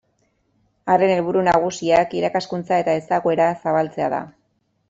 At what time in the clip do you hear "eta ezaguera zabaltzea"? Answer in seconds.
2.85-4.09